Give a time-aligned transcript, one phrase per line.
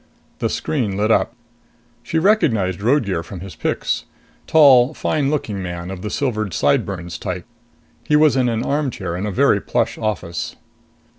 [0.39, 1.35] The screen lit up.
[2.01, 4.05] She recognized Roadgear from his pics.
[4.47, 7.45] Tall, fine looking man of the silvered sideburns type.
[8.03, 10.55] He was in an armchair in a very plush office.